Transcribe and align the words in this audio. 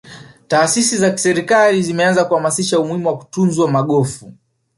taasisi 0.47 0.97
za 0.97 1.11
kiserikali 1.11 1.83
zimeanza 1.83 2.25
kuhamasisha 2.25 2.79
umuhimu 2.79 3.07
wa 3.07 3.17
kutunzwa 3.17 3.71
magofu 3.71 4.33